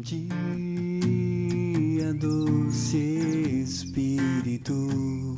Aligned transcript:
dia, 0.00 0.24
doce 2.14 2.96
Espírito, 3.62 5.29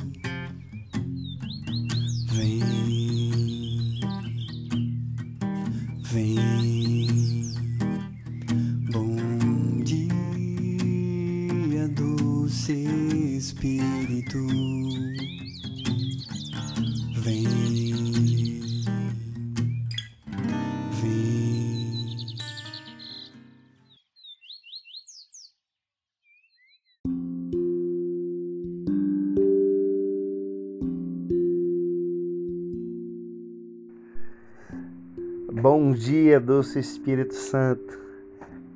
Bom 35.63 35.93
dia, 35.93 36.41
doce 36.41 36.77
Espírito 36.77 37.33
Santo. 37.35 37.97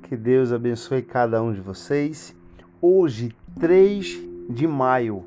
Que 0.04 0.16
Deus 0.16 0.50
abençoe 0.50 1.02
cada 1.02 1.42
um 1.42 1.52
de 1.52 1.60
vocês. 1.60 2.34
Hoje, 2.80 3.36
3 3.60 4.18
de 4.48 4.66
maio, 4.66 5.22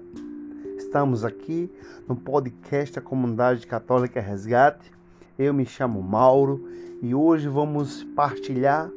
estamos 0.76 1.24
aqui 1.24 1.72
no 2.08 2.16
podcast 2.16 2.96
da 2.96 3.02
Comunidade 3.02 3.68
Católica 3.68 4.20
Resgate. 4.20 4.92
Eu 5.38 5.54
me 5.54 5.64
chamo 5.64 6.02
Mauro 6.02 6.68
e 7.00 7.14
hoje 7.14 7.48
vamos 7.48 8.04
partilhar 8.16 8.90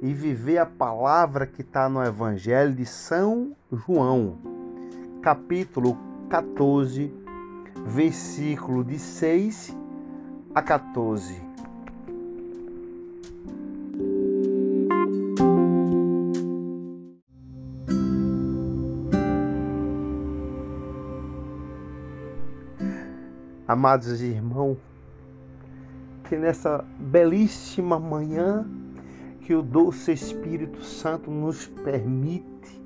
e 0.00 0.14
viver 0.14 0.58
a 0.58 0.66
palavra 0.66 1.44
que 1.44 1.62
está 1.62 1.88
no 1.88 2.00
Evangelho 2.04 2.72
de 2.72 2.86
São 2.86 3.50
João, 3.72 4.38
capítulo 5.22 5.98
14, 6.30 7.12
versículo 7.84 8.84
de 8.84 8.96
6 8.96 9.76
a 10.54 10.62
14. 10.62 11.45
Amados 23.76 24.22
irmãos, 24.22 24.78
que 26.24 26.34
nessa 26.34 26.82
belíssima 26.98 28.00
manhã 28.00 28.66
que 29.42 29.54
o 29.54 29.60
doce 29.60 30.12
Espírito 30.12 30.82
Santo 30.82 31.30
nos 31.30 31.66
permite, 31.66 32.82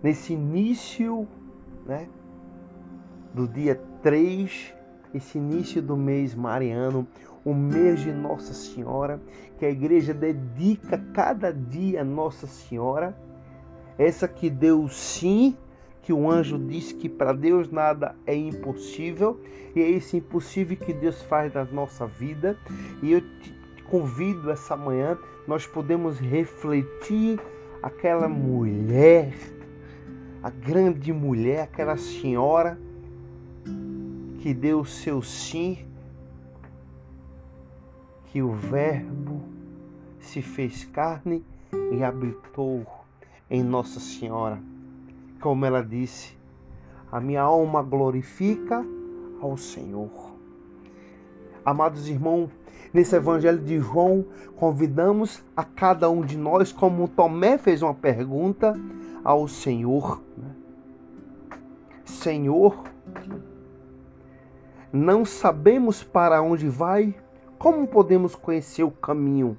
nesse 0.00 0.34
início 0.34 1.26
né, 1.84 2.06
do 3.34 3.48
dia 3.48 3.82
3, 4.04 4.72
esse 5.12 5.36
início 5.36 5.82
do 5.82 5.96
mês 5.96 6.32
mariano, 6.32 7.04
o 7.44 7.52
mês 7.52 8.02
de 8.02 8.12
Nossa 8.12 8.54
Senhora, 8.54 9.20
que 9.58 9.66
a 9.66 9.70
igreja 9.70 10.14
dedica 10.14 10.96
cada 11.12 11.52
dia 11.52 12.02
a 12.02 12.04
Nossa 12.04 12.46
Senhora, 12.46 13.18
essa 13.98 14.28
que 14.28 14.48
deu 14.48 14.88
sim 14.88 15.56
que 16.04 16.12
o 16.12 16.30
anjo 16.30 16.58
diz 16.58 16.92
que 16.92 17.08
para 17.08 17.32
Deus 17.32 17.70
nada 17.70 18.14
é 18.26 18.36
impossível, 18.36 19.40
e 19.74 19.80
é 19.80 19.90
esse 19.90 20.18
impossível 20.18 20.76
que 20.76 20.92
Deus 20.92 21.22
faz 21.22 21.54
na 21.54 21.64
nossa 21.64 22.06
vida. 22.06 22.58
E 23.02 23.10
eu 23.10 23.22
te 23.22 23.54
convido 23.88 24.50
essa 24.50 24.76
manhã, 24.76 25.16
nós 25.48 25.66
podemos 25.66 26.18
refletir 26.18 27.40
aquela 27.82 28.28
mulher, 28.28 29.32
a 30.42 30.50
grande 30.50 31.10
mulher, 31.10 31.62
aquela 31.62 31.96
senhora 31.96 32.78
que 34.40 34.52
deu 34.52 34.80
o 34.80 34.84
seu 34.84 35.22
sim, 35.22 35.86
que 38.26 38.42
o 38.42 38.52
Verbo 38.52 39.40
se 40.20 40.42
fez 40.42 40.84
carne 40.84 41.42
e 41.92 42.04
habitou 42.04 42.86
em 43.48 43.62
Nossa 43.62 43.98
Senhora 44.00 44.60
como 45.40 45.64
ela 45.64 45.82
disse, 45.82 46.36
a 47.10 47.20
minha 47.20 47.42
alma 47.42 47.82
glorifica 47.82 48.84
ao 49.40 49.56
Senhor. 49.56 50.10
Amados 51.64 52.08
irmãos, 52.08 52.50
nesse 52.92 53.16
Evangelho 53.16 53.58
de 53.58 53.78
João, 53.78 54.24
convidamos 54.56 55.42
a 55.56 55.64
cada 55.64 56.10
um 56.10 56.22
de 56.22 56.36
nós, 56.36 56.72
como 56.72 57.08
Tomé 57.08 57.56
fez 57.56 57.82
uma 57.82 57.94
pergunta 57.94 58.74
ao 59.24 59.48
Senhor: 59.48 60.20
Senhor, 62.04 62.84
não 64.92 65.24
sabemos 65.24 66.04
para 66.04 66.42
onde 66.42 66.68
vai, 66.68 67.14
como 67.58 67.86
podemos 67.86 68.34
conhecer 68.34 68.82
o 68.82 68.90
caminho? 68.90 69.56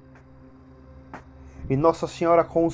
E 1.68 1.76
Nossa 1.76 2.06
Senhora, 2.06 2.44
com 2.44 2.68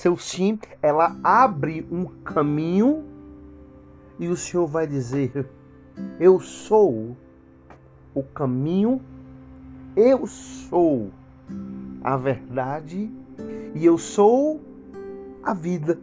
seu 0.00 0.16
sim, 0.16 0.58
ela 0.80 1.14
abre 1.22 1.86
um 1.92 2.06
caminho 2.06 3.04
e 4.18 4.28
o 4.28 4.36
Senhor 4.36 4.66
vai 4.66 4.86
dizer: 4.86 5.46
Eu 6.18 6.40
sou 6.40 7.14
o 8.14 8.22
caminho, 8.22 9.02
eu 9.94 10.26
sou 10.26 11.10
a 12.02 12.16
verdade 12.16 13.12
e 13.74 13.84
eu 13.84 13.98
sou 13.98 14.62
a 15.42 15.52
vida. 15.52 16.00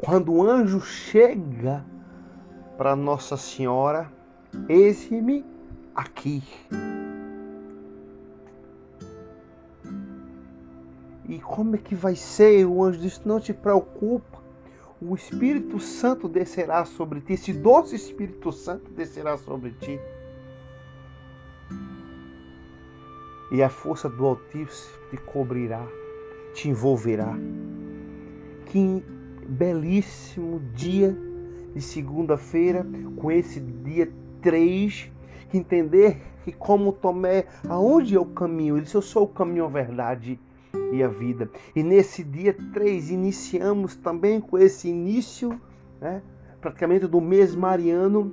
Quando 0.00 0.32
o 0.32 0.48
anjo 0.48 0.80
chega 0.80 1.84
para 2.78 2.94
Nossa 2.94 3.36
Senhora, 3.36 4.12
eis-me 4.68 5.44
aqui. 5.92 6.40
E 11.32 11.40
como 11.40 11.76
é 11.76 11.78
que 11.78 11.94
vai 11.94 12.14
ser? 12.14 12.66
O 12.66 12.84
anjo 12.84 13.00
disse: 13.00 13.26
Não 13.26 13.40
te 13.40 13.54
preocupa. 13.54 14.42
O 15.00 15.14
Espírito 15.14 15.80
Santo 15.80 16.28
descerá 16.28 16.84
sobre 16.84 17.22
ti. 17.22 17.32
Esse 17.32 17.54
doce 17.54 17.96
Espírito 17.96 18.52
Santo 18.52 18.90
descerá 18.90 19.38
sobre 19.38 19.70
ti. 19.70 19.98
E 23.50 23.62
a 23.62 23.70
força 23.70 24.10
do 24.10 24.26
Altíssimo 24.26 24.94
te 25.10 25.16
cobrirá, 25.16 25.82
te 26.52 26.68
envolverá. 26.68 27.34
Que 28.66 29.02
belíssimo 29.48 30.60
dia 30.74 31.16
de 31.74 31.80
segunda-feira, 31.80 32.86
com 33.16 33.30
esse 33.30 33.58
dia 33.58 34.12
3, 34.42 35.10
entender 35.54 36.20
que 36.44 36.52
como 36.52 36.92
Tomé, 36.92 37.46
aonde 37.66 38.16
é 38.16 38.20
o 38.20 38.26
caminho? 38.26 38.76
Ele 38.76 38.84
disse, 38.84 38.96
eu 38.96 39.02
sou 39.02 39.24
o 39.24 39.28
caminho, 39.28 39.64
a 39.64 39.68
verdade 39.68 40.38
e 40.92 41.02
a 41.02 41.08
vida. 41.08 41.50
E 41.74 41.82
nesse 41.82 42.22
dia 42.22 42.56
3 42.72 43.10
iniciamos 43.10 43.94
também 43.96 44.40
com 44.40 44.58
esse 44.58 44.88
início, 44.88 45.60
né, 46.00 46.22
praticamente 46.60 47.06
do 47.06 47.20
mês 47.20 47.54
mariano, 47.54 48.32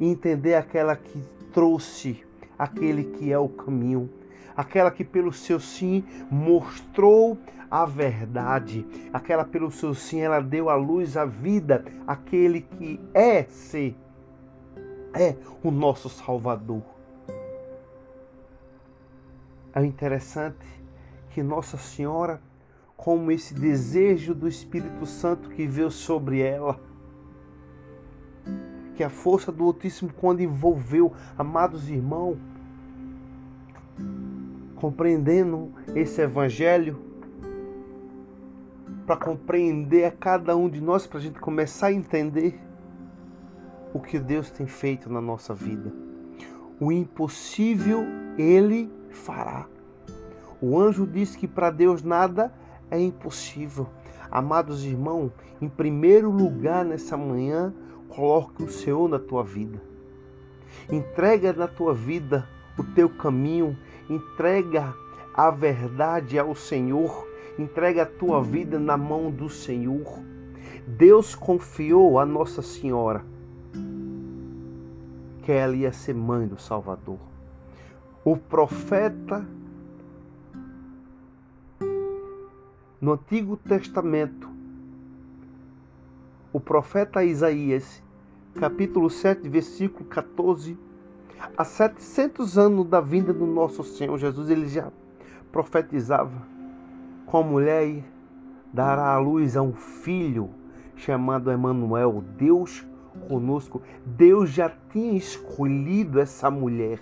entender 0.00 0.54
aquela 0.54 0.94
que 0.96 1.22
trouxe 1.52 2.24
aquele 2.58 3.04
que 3.04 3.32
é 3.32 3.38
o 3.38 3.48
caminho, 3.48 4.10
aquela 4.56 4.90
que 4.90 5.04
pelo 5.04 5.32
seu 5.32 5.60
sim 5.60 6.04
mostrou 6.30 7.38
a 7.70 7.84
verdade, 7.84 8.86
aquela 9.12 9.44
pelo 9.44 9.70
seu 9.70 9.94
sim 9.94 10.20
ela 10.20 10.40
deu 10.40 10.70
à 10.70 10.74
luz 10.74 11.16
a 11.16 11.24
vida, 11.24 11.84
aquele 12.06 12.60
que 12.62 13.00
é 13.12 13.44
ser 13.44 13.96
é 15.14 15.34
o 15.62 15.70
nosso 15.70 16.08
Salvador. 16.08 16.82
É 19.74 19.84
interessante 19.84 20.75
que 21.36 21.42
Nossa 21.42 21.76
Senhora, 21.76 22.40
como 22.96 23.30
esse 23.30 23.52
desejo 23.52 24.34
do 24.34 24.48
Espírito 24.48 25.04
Santo 25.04 25.50
que 25.50 25.66
veio 25.66 25.90
sobre 25.90 26.40
ela, 26.40 26.80
que 28.94 29.04
a 29.04 29.10
força 29.10 29.52
do 29.52 29.64
Altíssimo, 29.64 30.10
quando 30.14 30.40
envolveu, 30.40 31.12
amados 31.36 31.90
irmãos, 31.90 32.38
compreendendo 34.76 35.74
esse 35.94 36.22
Evangelho, 36.22 36.98
para 39.06 39.18
compreender 39.18 40.06
a 40.06 40.10
cada 40.10 40.56
um 40.56 40.70
de 40.70 40.80
nós, 40.80 41.06
para 41.06 41.18
a 41.18 41.22
gente 41.22 41.38
começar 41.38 41.88
a 41.88 41.92
entender 41.92 42.58
o 43.92 44.00
que 44.00 44.18
Deus 44.18 44.50
tem 44.50 44.66
feito 44.66 45.12
na 45.12 45.20
nossa 45.20 45.52
vida. 45.52 45.92
O 46.80 46.90
impossível 46.90 48.06
Ele 48.38 48.90
fará. 49.10 49.75
O 50.60 50.78
anjo 50.78 51.06
diz 51.06 51.36
que 51.36 51.46
para 51.46 51.70
Deus 51.70 52.02
nada 52.02 52.52
é 52.90 52.98
impossível. 52.98 53.86
Amados 54.30 54.84
irmãos, 54.84 55.30
em 55.60 55.68
primeiro 55.68 56.30
lugar 56.30 56.84
nessa 56.84 57.16
manhã, 57.16 57.72
coloque 58.08 58.62
o 58.62 58.70
Senhor 58.70 59.08
na 59.08 59.18
tua 59.18 59.44
vida. 59.44 59.80
Entrega 60.90 61.52
na 61.52 61.66
tua 61.66 61.94
vida 61.94 62.48
o 62.78 62.84
teu 62.84 63.08
caminho, 63.08 63.76
entrega 64.08 64.94
a 65.34 65.50
verdade 65.50 66.38
ao 66.38 66.54
Senhor, 66.54 67.26
entrega 67.58 68.02
a 68.02 68.06
tua 68.06 68.42
vida 68.42 68.78
na 68.78 68.96
mão 68.96 69.30
do 69.30 69.48
Senhor. 69.48 70.20
Deus 70.86 71.34
confiou 71.34 72.18
a 72.18 72.26
Nossa 72.26 72.62
Senhora 72.62 73.24
que 75.46 75.52
ela 75.52 75.76
ia 75.76 75.92
ser 75.92 76.12
mãe 76.12 76.44
do 76.44 76.60
Salvador. 76.60 77.20
O 78.24 78.36
profeta 78.36 79.46
no 83.00 83.12
Antigo 83.12 83.56
Testamento, 83.56 84.48
o 86.52 86.60
profeta 86.60 87.24
Isaías, 87.24 88.02
capítulo 88.58 89.10
7, 89.10 89.48
versículo 89.48 90.04
14, 90.06 90.78
há 91.56 91.64
700 91.64 92.56
anos 92.56 92.86
da 92.86 93.00
vinda 93.00 93.32
do 93.32 93.46
nosso 93.46 93.84
Senhor 93.84 94.16
Jesus, 94.18 94.48
ele 94.48 94.66
já 94.66 94.90
profetizava 95.52 96.46
com 97.26 97.38
a 97.38 97.42
mulher 97.42 98.02
dará 98.72 99.14
à 99.14 99.18
luz 99.18 99.56
a 99.56 99.62
um 99.62 99.72
filho 99.72 100.50
chamado 100.94 101.50
Emanuel, 101.50 102.22
Deus 102.36 102.86
conosco. 103.28 103.80
Deus 104.04 104.50
já 104.50 104.70
tinha 104.90 105.16
escolhido 105.16 106.20
essa 106.20 106.50
mulher. 106.50 107.00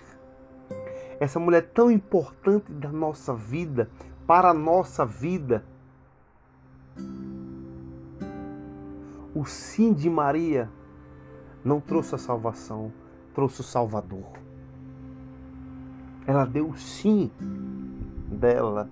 Essa 1.19 1.39
mulher 1.39 1.69
tão 1.73 1.91
importante 1.91 2.71
da 2.71 2.89
nossa 2.89 3.33
vida, 3.33 3.89
para 4.25 4.49
a 4.49 4.53
nossa 4.53 5.05
vida. 5.05 5.63
O 9.35 9.45
sim 9.45 9.93
de 9.93 10.09
Maria 10.09 10.69
não 11.63 11.79
trouxe 11.79 12.15
a 12.15 12.17
salvação, 12.17 12.91
trouxe 13.33 13.61
o 13.61 13.63
Salvador. 13.63 14.31
Ela 16.25 16.45
deu 16.45 16.69
o 16.69 16.77
sim 16.77 17.29
dela 18.31 18.89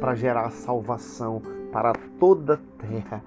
para 0.00 0.14
gerar 0.14 0.50
salvação 0.50 1.40
para 1.72 1.92
toda 2.18 2.54
a 2.54 2.86
terra 2.86 3.22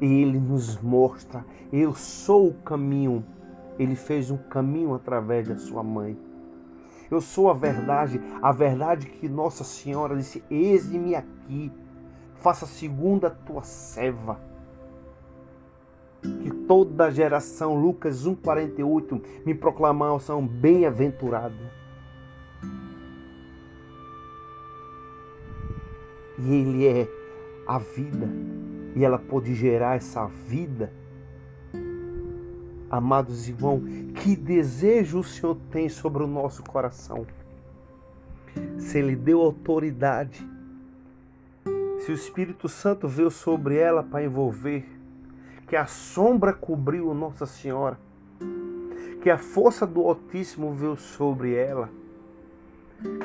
ele 0.00 0.38
nos 0.38 0.80
mostra: 0.80 1.44
eu 1.72 1.94
sou 1.94 2.48
o 2.48 2.54
caminho. 2.54 3.24
Ele 3.78 3.94
fez 3.94 4.30
um 4.30 4.36
caminho 4.36 4.94
através 4.94 5.46
da 5.46 5.56
sua 5.56 5.82
mãe. 5.82 6.18
Eu 7.10 7.20
sou 7.20 7.48
a 7.48 7.54
verdade, 7.54 8.20
a 8.42 8.52
verdade 8.52 9.06
que 9.06 9.28
Nossa 9.28 9.64
Senhora 9.64 10.16
disse: 10.16 10.42
Eis-me 10.50 11.14
aqui, 11.14 11.72
faça 12.36 12.66
segundo 12.66 13.26
a 13.26 13.30
tua 13.30 13.62
serva. 13.62 14.40
Que 16.22 16.50
toda 16.66 17.10
geração, 17.10 17.74
Lucas 17.74 18.26
1,48, 18.26 19.22
me 19.46 19.54
proclamação 19.54 20.46
bem-aventurado. 20.46 21.56
E 26.38 26.54
Ele 26.54 26.86
é 26.86 27.08
a 27.66 27.78
vida 27.78 28.28
e 28.94 29.04
ela 29.04 29.18
pode 29.18 29.54
gerar 29.54 29.96
essa 29.96 30.26
vida. 30.26 30.92
Amados 32.90 33.48
irmãos, 33.48 33.82
que 34.14 34.34
desejo 34.34 35.20
o 35.20 35.24
Senhor 35.24 35.56
tem 35.70 35.88
sobre 35.88 36.22
o 36.22 36.26
nosso 36.26 36.62
coração? 36.64 37.26
Se 38.78 38.98
Ele 38.98 39.14
deu 39.14 39.40
autoridade, 39.40 40.44
se 42.00 42.10
o 42.10 42.14
Espírito 42.14 42.68
Santo 42.68 43.06
veio 43.06 43.30
sobre 43.30 43.76
ela 43.76 44.02
para 44.02 44.24
envolver, 44.24 44.84
que 45.68 45.76
a 45.76 45.86
sombra 45.86 46.52
cobriu 46.52 47.12
Nossa 47.12 47.44
Senhora, 47.44 47.98
que 49.22 49.28
a 49.28 49.36
força 49.36 49.86
do 49.86 50.00
Altíssimo 50.00 50.72
veio 50.72 50.96
sobre 50.96 51.54
ela, 51.54 51.90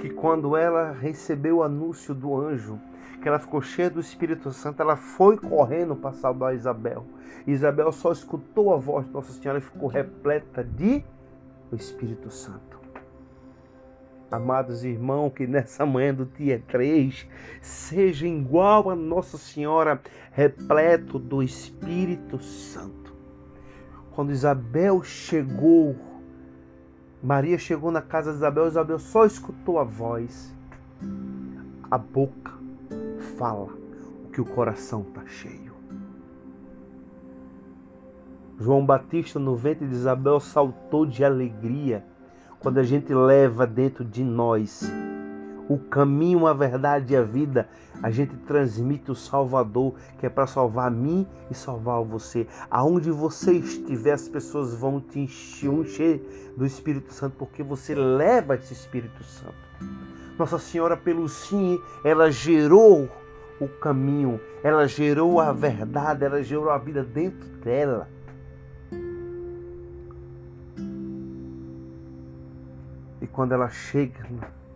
que 0.02 0.10
quando 0.10 0.58
ela 0.58 0.92
recebeu 0.92 1.58
o 1.58 1.64
anúncio 1.64 2.14
do 2.14 2.36
anjo, 2.36 2.80
que 3.22 3.28
ela 3.30 3.40
ficou 3.40 3.62
cheia 3.62 3.90
do 3.90 4.02
Espírito 4.02 4.52
Santo, 4.52 4.82
ela 4.82 4.98
foi 4.98 5.38
correndo 5.38 5.96
para 5.96 6.12
salvar 6.12 6.54
Isabel. 6.54 7.06
Isabel 7.48 7.92
só 7.94 8.12
escutou 8.12 8.74
a 8.74 8.78
voz 8.78 9.06
de 9.06 9.14
Nossa 9.14 9.32
Senhora 9.32 9.60
e 9.60 9.62
ficou 9.62 9.88
repleta 9.88 10.64
de 10.64 11.04
o 11.72 11.76
Espírito 11.76 12.30
Santo. 12.30 12.83
Amados 14.34 14.84
irmãos, 14.84 15.32
que 15.32 15.46
nessa 15.46 15.86
manhã 15.86 16.12
do 16.12 16.26
dia 16.26 16.60
3 16.68 17.28
seja 17.62 18.26
igual 18.26 18.90
a 18.90 18.96
Nossa 18.96 19.38
Senhora, 19.38 20.02
repleto 20.32 21.20
do 21.20 21.44
Espírito 21.44 22.40
Santo. 22.42 23.14
Quando 24.10 24.32
Isabel 24.32 25.04
chegou, 25.04 25.96
Maria 27.22 27.60
chegou 27.60 27.92
na 27.92 28.02
casa 28.02 28.32
de 28.32 28.38
Isabel, 28.38 28.66
Isabel 28.66 28.98
só 28.98 29.24
escutou 29.24 29.78
a 29.78 29.84
voz, 29.84 30.52
a 31.92 31.98
boca 32.00 32.54
fala 33.38 33.72
o 34.26 34.30
que 34.32 34.42
o 34.42 34.46
coração 34.46 35.06
está 35.08 35.28
cheio. 35.28 35.76
João 38.60 38.84
Batista, 38.84 39.38
no 39.38 39.56
ventre 39.56 39.86
de 39.88 39.94
Isabel, 39.94 40.40
saltou 40.40 41.06
de 41.06 41.24
alegria 41.24 42.04
quando 42.64 42.78
a 42.78 42.84
gente 42.84 43.14
leva 43.14 43.68
dentro 43.68 44.06
de 44.06 44.24
nós 44.24 44.90
o 45.68 45.78
caminho, 45.78 46.48
a 46.48 46.54
verdade 46.54 47.14
e 47.14 47.18
a 47.18 47.22
vida. 47.22 47.68
A 48.02 48.10
gente 48.10 48.36
transmite 48.38 49.12
o 49.12 49.16
Salvador, 49.16 49.94
que 50.18 50.26
é 50.26 50.30
para 50.30 50.48
salvar 50.48 50.90
mim 50.90 51.28
e 51.52 51.54
salvar 51.54 52.02
você. 52.04 52.48
Aonde 52.72 53.12
você 53.12 53.54
estiver, 53.54 54.14
as 54.14 54.28
pessoas 54.28 54.74
vão 54.74 55.00
te 55.00 55.20
encher 55.20 56.54
do 56.58 56.66
Espírito 56.66 57.14
Santo, 57.14 57.36
porque 57.38 57.62
você 57.62 57.94
leva 57.94 58.56
esse 58.56 58.74
Espírito 58.74 59.24
Santo. 59.24 59.56
Nossa 60.38 60.58
Senhora, 60.58 60.98
pelo 60.98 61.28
sim, 61.30 61.80
ela 62.04 62.32
gerou 62.32 63.10
o 63.60 63.68
caminho, 63.68 64.40
ela 64.64 64.88
gerou 64.88 65.40
a 65.40 65.52
verdade, 65.52 66.26
ela 66.26 66.42
gerou 66.42 66.70
a 66.70 66.78
vida 66.78 67.04
dentro 67.04 67.48
dela. 67.64 68.10
Quando 73.34 73.52
ela 73.52 73.70
chega 73.70 74.26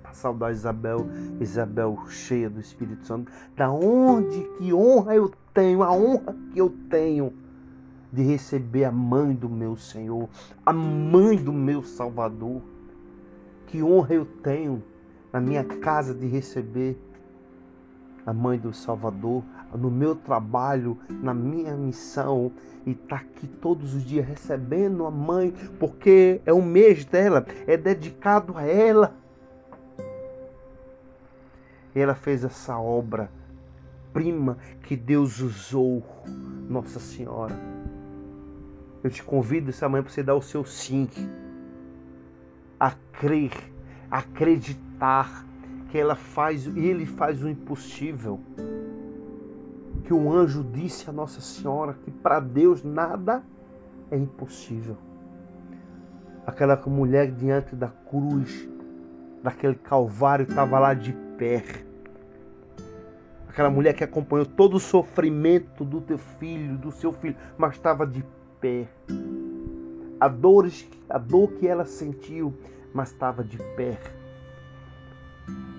para 0.01 0.13
saudar 0.13 0.51
Isabel, 0.51 1.07
Isabel 1.39 1.97
cheia 2.09 2.49
do 2.49 2.59
Espírito 2.59 3.05
Santo, 3.05 3.31
da 3.55 3.71
onde 3.71 4.43
que 4.57 4.73
honra 4.73 5.15
eu 5.15 5.31
tenho, 5.53 5.83
a 5.83 5.91
honra 5.91 6.35
que 6.51 6.59
eu 6.59 6.69
tenho 6.89 7.33
de 8.11 8.23
receber 8.23 8.85
a 8.85 8.91
mãe 8.91 9.35
do 9.35 9.47
meu 9.47 9.77
Senhor, 9.77 10.27
a 10.65 10.73
mãe 10.73 11.37
do 11.37 11.53
meu 11.53 11.83
Salvador. 11.83 12.61
Que 13.67 13.83
honra 13.83 14.15
eu 14.15 14.25
tenho 14.25 14.81
na 15.31 15.39
minha 15.41 15.63
casa 15.63 16.13
de 16.13 16.25
receber 16.25 16.97
a 18.25 18.33
mãe 18.33 18.57
do 18.57 18.73
Salvador, 18.73 19.43
no 19.75 19.89
meu 19.89 20.15
trabalho, 20.15 20.97
na 21.09 21.33
minha 21.33 21.75
missão, 21.75 22.51
e 22.85 22.91
está 22.91 23.17
aqui 23.17 23.47
todos 23.47 23.93
os 23.93 24.03
dias 24.03 24.25
recebendo 24.25 25.05
a 25.05 25.11
mãe, 25.11 25.53
porque 25.79 26.41
é 26.45 26.53
o 26.53 26.61
mês 26.61 27.03
dela, 27.05 27.45
é 27.65 27.75
dedicado 27.75 28.57
a 28.57 28.63
ela. 28.63 29.13
E 31.93 31.99
ela 31.99 32.15
fez 32.15 32.43
essa 32.43 32.77
obra 32.77 33.29
prima 34.13 34.57
que 34.83 34.95
Deus 34.95 35.39
usou, 35.41 36.03
Nossa 36.69 36.99
Senhora. 36.99 37.55
Eu 39.03 39.11
te 39.11 39.23
convido 39.23 39.69
essa 39.69 39.87
manhã 39.87 40.03
para 40.03 40.11
você 40.11 40.23
dar 40.23 40.35
o 40.35 40.41
seu 40.41 40.65
sim, 40.65 41.07
a 42.79 42.91
crer, 43.19 43.51
a 44.09 44.19
acreditar 44.19 45.45
que 45.89 45.97
ela 45.97 46.15
faz, 46.15 46.65
ele 46.67 47.05
faz 47.05 47.43
o 47.43 47.49
impossível. 47.49 48.39
Que 50.07 50.13
o 50.13 50.31
anjo 50.31 50.63
disse 50.63 51.09
a 51.09 51.13
Nossa 51.13 51.41
Senhora 51.41 51.93
que 52.03 52.09
para 52.09 52.39
Deus 52.39 52.81
nada 52.83 53.43
é 54.09 54.17
impossível. 54.17 54.97
Aquela 56.45 56.75
mulher 56.87 57.29
diante 57.29 57.75
da 57.75 57.89
cruz, 57.89 58.67
daquele 59.43 59.75
calvário, 59.75 60.47
estava 60.47 60.79
lá 60.79 60.93
de 60.93 61.11
pé. 61.37 61.61
Aquela 63.49 63.69
mulher 63.69 63.93
que 63.93 64.03
acompanhou 64.03 64.45
todo 64.45 64.77
o 64.77 64.79
sofrimento 64.79 65.83
do 65.83 65.99
teu 65.99 66.17
filho, 66.17 66.77
do 66.77 66.91
seu 66.91 67.11
filho, 67.11 67.35
mas 67.57 67.73
estava 67.73 68.07
de 68.07 68.25
pé. 68.61 68.87
A 70.19 70.29
dor, 70.29 70.71
a 71.09 71.17
dor 71.17 71.51
que 71.51 71.67
ela 71.67 71.85
sentiu, 71.85 72.53
mas 72.93 73.11
estava 73.11 73.43
de 73.43 73.57
pé 73.75 73.99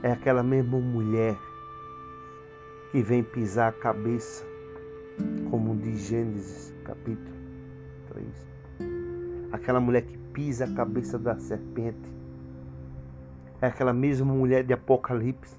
é 0.03 0.13
aquela 0.13 0.43
mesma 0.43 0.79
mulher 0.79 1.37
que 2.91 3.03
vem 3.03 3.23
pisar 3.23 3.69
a 3.69 3.73
cabeça, 3.73 4.45
como 5.51 5.77
diz 5.77 6.01
Gênesis 6.01 6.75
capítulo 6.85 7.37
3. 8.09 8.27
Aquela 9.53 9.81
mulher 9.81 10.03
que 10.03 10.17
pisa 10.33 10.65
a 10.65 10.75
cabeça 10.75 11.19
da 11.19 11.39
serpente. 11.39 12.17
É 13.61 13.67
aquela 13.67 13.93
mesma 13.93 14.33
mulher 14.33 14.65
de 14.65 14.73
Apocalipse. 14.73 15.57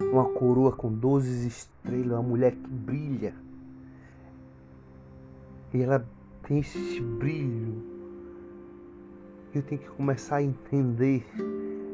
Uma 0.00 0.24
coroa 0.24 0.72
com 0.72 0.92
doze 0.92 1.48
estrelas, 1.48 2.12
uma 2.12 2.22
mulher 2.22 2.52
que 2.52 2.68
brilha. 2.68 3.34
E 5.74 5.82
ela 5.82 6.06
tem 6.42 6.60
esse 6.60 7.00
brilho 7.00 7.96
eu 9.58 9.62
tenho 9.62 9.80
que 9.80 9.88
começar 9.88 10.36
a 10.36 10.42
entender 10.42 11.24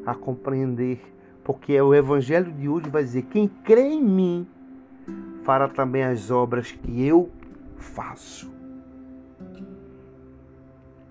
a 0.04 0.14
compreender, 0.14 1.00
porque 1.44 1.80
o 1.80 1.94
evangelho 1.94 2.52
de 2.52 2.68
hoje 2.68 2.88
vai 2.88 3.02
dizer: 3.02 3.22
quem 3.22 3.48
crê 3.48 3.88
em 3.88 4.02
mim 4.02 4.46
fará 5.44 5.68
também 5.68 6.04
as 6.04 6.30
obras 6.30 6.72
que 6.72 7.06
eu 7.06 7.30
faço. 7.76 8.50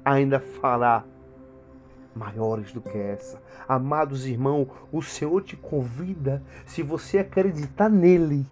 Ainda 0.03 0.39
fará 0.39 1.03
maiores 2.15 2.71
do 2.73 2.81
que 2.81 2.97
essa. 2.97 3.41
Amados 3.67 4.25
irmãos, 4.25 4.67
o 4.91 5.01
Senhor 5.01 5.41
te 5.43 5.55
convida, 5.55 6.41
se 6.65 6.81
você 6.81 7.19
acreditar 7.19 7.89
nele, 7.89 8.45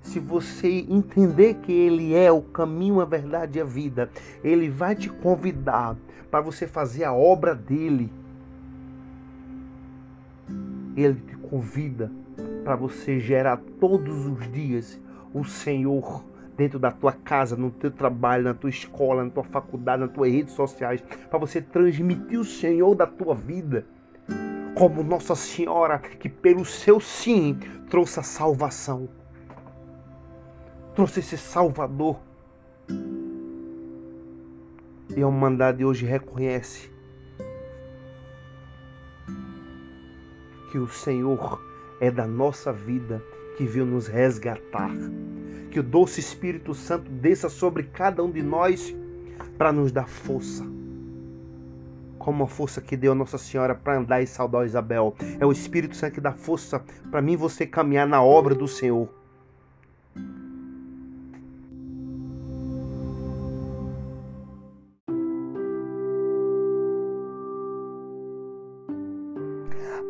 se 0.00 0.20
você 0.20 0.68
entender 0.88 1.54
que 1.54 1.72
Ele 1.72 2.14
é 2.14 2.30
o 2.30 2.42
caminho, 2.42 3.00
a 3.00 3.04
verdade 3.04 3.58
e 3.58 3.62
a 3.62 3.64
vida, 3.64 4.10
Ele 4.42 4.68
vai 4.68 4.94
te 4.94 5.08
convidar 5.08 5.96
para 6.30 6.40
você 6.40 6.66
fazer 6.66 7.04
a 7.04 7.12
obra 7.12 7.54
dele. 7.54 8.12
Ele 10.96 11.14
te 11.14 11.36
convida 11.36 12.10
para 12.64 12.76
você 12.76 13.20
gerar 13.20 13.58
todos 13.78 14.26
os 14.26 14.50
dias 14.50 15.00
o 15.32 15.44
Senhor 15.44 16.24
dentro 16.56 16.78
da 16.78 16.90
tua 16.90 17.12
casa, 17.12 17.56
no 17.56 17.70
teu 17.70 17.90
trabalho, 17.90 18.44
na 18.44 18.54
tua 18.54 18.70
escola, 18.70 19.24
na 19.24 19.30
tua 19.30 19.44
faculdade, 19.44 20.02
nas 20.02 20.12
tuas 20.12 20.32
redes 20.32 20.54
sociais, 20.54 21.02
para 21.28 21.38
você 21.38 21.60
transmitir 21.60 22.38
o 22.38 22.44
Senhor 22.44 22.94
da 22.94 23.06
tua 23.06 23.34
vida. 23.34 23.84
Como 24.76 25.02
Nossa 25.02 25.34
Senhora, 25.34 25.98
que 25.98 26.28
pelo 26.28 26.64
seu 26.64 27.00
sim 27.00 27.58
trouxe 27.88 28.20
a 28.20 28.22
salvação, 28.22 29.08
trouxe 30.94 31.20
esse 31.20 31.36
Salvador. 31.36 32.20
E 35.16 35.22
a 35.22 35.28
humanidade 35.28 35.84
hoje 35.84 36.06
reconhece 36.06 36.93
que 40.74 40.78
o 40.78 40.88
Senhor 40.88 41.64
é 42.00 42.10
da 42.10 42.26
nossa 42.26 42.72
vida 42.72 43.22
que 43.56 43.62
veio 43.64 43.86
nos 43.86 44.08
resgatar. 44.08 44.90
Que 45.70 45.78
o 45.78 45.84
doce 45.84 46.18
Espírito 46.18 46.74
Santo 46.74 47.08
desça 47.12 47.48
sobre 47.48 47.84
cada 47.84 48.24
um 48.24 48.28
de 48.28 48.42
nós 48.42 48.92
para 49.56 49.72
nos 49.72 49.92
dar 49.92 50.08
força. 50.08 50.66
Como 52.18 52.42
a 52.42 52.48
força 52.48 52.80
que 52.80 52.96
deu 52.96 53.12
a 53.12 53.14
Nossa 53.14 53.38
Senhora 53.38 53.72
para 53.72 53.98
andar 53.98 54.20
e 54.20 54.26
saudar 54.26 54.66
Isabel. 54.66 55.14
É 55.38 55.46
o 55.46 55.52
Espírito 55.52 55.94
Santo 55.94 56.14
que 56.14 56.20
dá 56.20 56.32
força 56.32 56.82
para 57.08 57.22
mim 57.22 57.36
você 57.36 57.64
caminhar 57.64 58.08
na 58.08 58.20
obra 58.20 58.52
do 58.52 58.66
Senhor. 58.66 59.08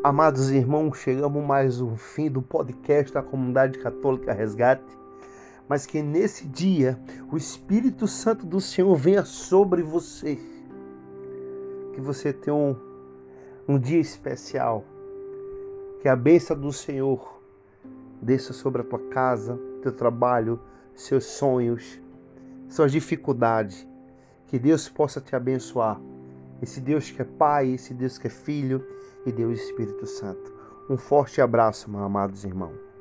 Amados 0.04 0.50
irmãos, 0.50 0.98
chegamos 0.98 1.42
mais 1.42 1.80
um 1.80 1.96
fim 1.96 2.30
do 2.30 2.42
podcast 2.42 3.10
da 3.10 3.22
Comunidade 3.22 3.78
Católica 3.78 4.34
Resgate, 4.34 4.84
mas 5.66 5.86
que 5.86 6.02
nesse 6.02 6.46
dia 6.46 7.00
o 7.32 7.38
Espírito 7.38 8.06
Santo 8.06 8.44
do 8.44 8.60
Senhor 8.60 8.94
venha 8.96 9.24
sobre 9.24 9.82
você, 9.82 10.38
que 11.94 12.02
você 12.02 12.34
tenha 12.34 12.54
um, 12.54 12.76
um 13.66 13.78
dia 13.78 13.98
especial, 13.98 14.84
que 16.02 16.08
a 16.10 16.14
bênção 16.14 16.54
do 16.54 16.70
Senhor 16.70 17.40
desça 18.20 18.52
sobre 18.52 18.82
a 18.82 18.84
tua 18.84 19.08
casa, 19.08 19.58
teu 19.80 19.90
trabalho, 19.90 20.60
seus 20.94 21.24
sonhos, 21.24 21.98
suas 22.68 22.92
dificuldades, 22.92 23.88
que 24.48 24.58
Deus 24.58 24.86
possa 24.86 25.18
te 25.18 25.34
abençoar. 25.34 25.98
Esse 26.64 26.80
Deus 26.80 27.10
que 27.10 27.20
é 27.20 27.26
Pai, 27.26 27.74
esse 27.74 27.92
Deus 27.92 28.16
que 28.16 28.26
é 28.26 28.30
Filho, 28.30 28.82
e 29.26 29.30
Deus 29.30 29.60
Espírito 29.60 30.06
Santo. 30.06 30.50
Um 30.88 30.96
forte 30.96 31.42
abraço, 31.42 31.90
meus 31.90 32.02
amados 32.02 32.42
irmãos. 32.42 32.93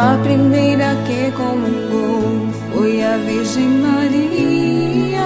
A 0.00 0.16
primeira 0.22 0.96
que 1.06 1.30
comungou 1.32 2.48
foi 2.72 3.02
a 3.04 3.18
Virgem 3.18 3.68
Maria. 3.68 5.20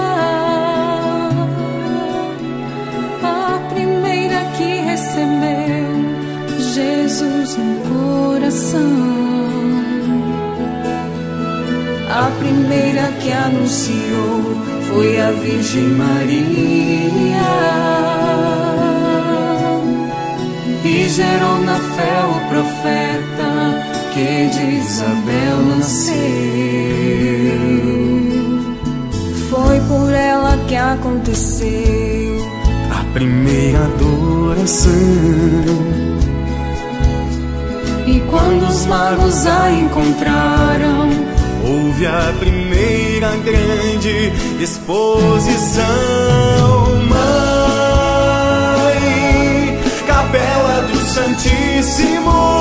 A 3.23 3.57
primeira 3.73 4.43
que 4.57 4.81
recebeu 4.81 5.87
Jesus 6.73 7.55
no 7.55 7.75
coração. 7.87 8.81
A 12.09 12.29
primeira 12.39 13.13
que 13.21 13.31
anunciou 13.31 14.57
foi 14.89 15.21
a 15.21 15.31
Virgem 15.31 15.87
Maria. 16.03 16.35
E 20.83 21.07
gerou 21.07 21.59
na 21.61 21.79
fé 21.95 22.25
o 22.25 22.49
profeta 22.49 23.34
que 24.15 24.47
de 24.47 24.77
Isabel 24.77 25.57
nasceu. 25.77 26.15
Foi 29.49 29.79
por 29.89 30.09
ela 30.13 30.57
que 30.69 30.75
aconteceu 30.75 32.39
a 32.97 33.03
primeira 33.13 33.79
adoração. 33.83 34.93
E 38.07 38.21
quando 38.31 38.69
os 38.69 38.85
magos 38.85 39.45
a 39.45 39.69
encontraram, 39.69 41.09
houve 41.67 42.07
a 42.07 42.33
primeira 42.39 43.35
grande 43.43 44.31
exposição. 44.63 45.83
Mãe, 47.09 47.27
capela 50.07 50.83
do 50.83 50.97
Santíssimo 50.99 52.54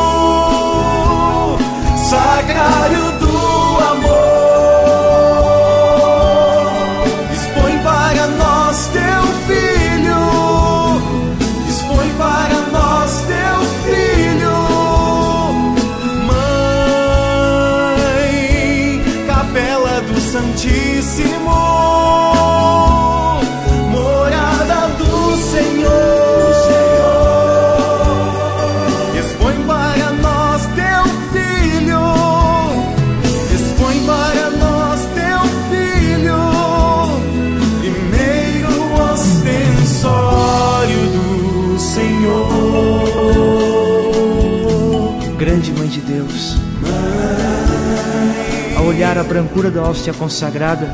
a 49.19 49.25
brancura 49.25 49.71
da 49.71 49.83
hóstia 49.83 50.13
consagrada, 50.13 50.93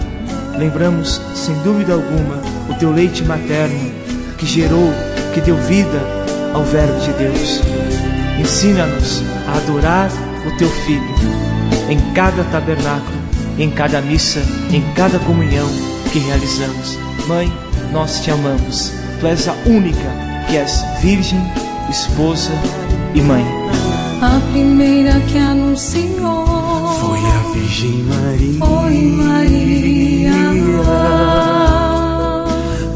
lembramos, 0.58 1.20
sem 1.34 1.54
dúvida 1.62 1.94
alguma, 1.94 2.36
o 2.68 2.74
teu 2.74 2.92
leite 2.92 3.24
materno 3.24 3.92
que 4.36 4.46
gerou, 4.46 4.92
que 5.32 5.40
deu 5.40 5.56
vida 5.56 6.00
ao 6.52 6.62
Verbo 6.64 6.98
de 7.00 7.12
Deus. 7.12 7.60
Ensina-nos 8.38 9.22
a 9.46 9.56
adorar 9.56 10.10
o 10.46 10.56
teu 10.58 10.68
Filho 10.68 11.14
em 11.88 11.98
cada 12.12 12.44
tabernáculo, 12.44 13.18
em 13.58 13.70
cada 13.70 14.00
missa, 14.00 14.40
em 14.70 14.82
cada 14.94 15.18
comunhão 15.20 15.68
que 16.12 16.18
realizamos. 16.18 16.98
Mãe, 17.26 17.52
nós 17.92 18.20
te 18.20 18.30
amamos. 18.30 18.92
Tu 19.20 19.26
és 19.26 19.48
a 19.48 19.54
única 19.66 20.10
que 20.48 20.56
és 20.56 20.82
virgem, 21.02 21.40
esposa 21.90 22.52
e 23.14 23.20
mãe. 23.20 23.44
a 24.22 24.38
primeira 24.52 25.18
que 25.20 25.38
anunciou 25.38 26.59
Foi 26.99 27.18
a 27.18 27.52
Virgem 27.52 28.04
Maria. 28.04 28.59
Maria. 29.16 30.30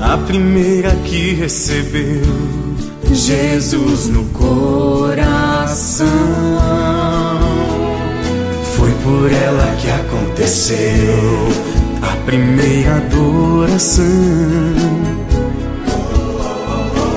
A 0.00 0.18
primeira 0.18 0.90
que 1.04 1.34
recebeu 1.34 2.22
Jesus 3.12 4.08
no 4.08 4.24
coração 4.26 6.06
foi 8.76 8.90
por 9.02 9.32
ela 9.32 9.76
que 9.76 9.90
aconteceu 9.90 11.48
a 12.02 12.16
primeira 12.24 12.96
adoração. 12.96 14.04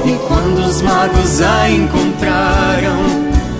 E 0.06 0.16
quando 0.28 0.66
os 0.68 0.82
magos 0.82 1.42
a 1.42 1.70
encontraram, 1.70 3.00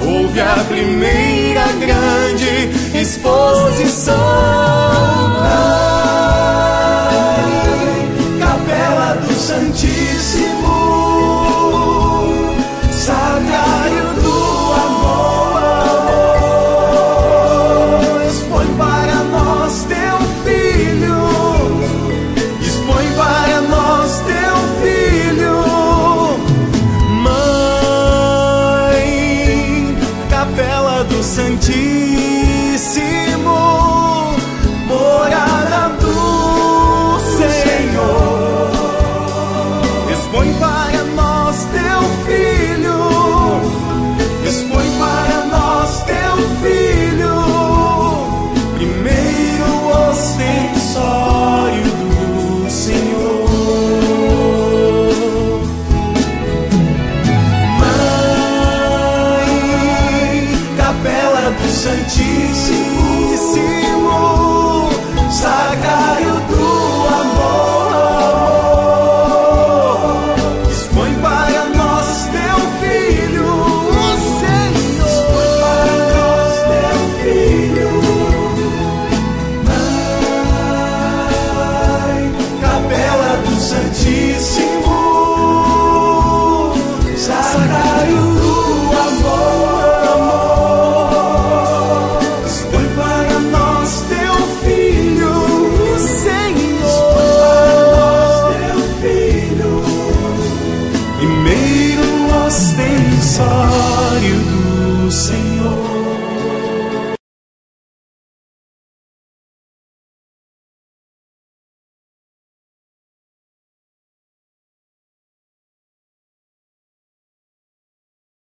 houve 0.02 0.40
a 0.40 0.64
primeira 0.68 1.66
grande 1.74 2.70
disposição. 2.98 4.16
Pra... 5.38 6.27